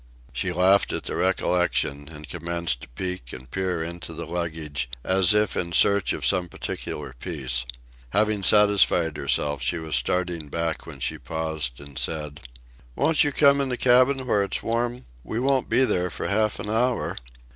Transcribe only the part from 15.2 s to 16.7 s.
We won't be there for half